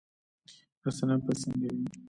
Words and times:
رسنۍ 0.85 1.15
باید 1.23 1.37
څنګه 1.43 1.67
وي؟ 1.75 1.85